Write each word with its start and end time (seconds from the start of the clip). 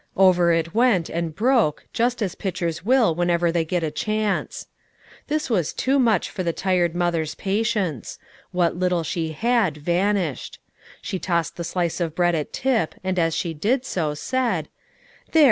Over 0.17 0.51
it 0.51 0.73
went 0.73 1.09
and 1.09 1.35
broke, 1.35 1.85
just 1.93 2.23
as 2.23 2.33
pitchers 2.33 2.83
will 2.83 3.13
whenever 3.13 3.51
they 3.51 3.63
get 3.63 3.83
a 3.83 3.91
chance. 3.91 4.65
This 5.27 5.47
was 5.47 5.73
too 5.73 5.99
much 5.99 6.27
for 6.31 6.41
the 6.41 6.51
tired 6.53 6.95
mother's 6.95 7.35
patience; 7.35 8.17
what 8.49 8.75
little 8.75 9.03
she 9.03 9.33
had 9.33 9.77
vanished. 9.77 10.57
She 11.03 11.19
tossed 11.19 11.55
the 11.55 11.63
slice 11.63 11.99
of 12.01 12.15
bread 12.15 12.33
at 12.33 12.51
Tip, 12.51 12.95
and 13.03 13.19
as 13.19 13.35
she 13.35 13.53
did 13.53 13.85
so, 13.85 14.15
said, 14.15 14.69
"There! 15.33 15.39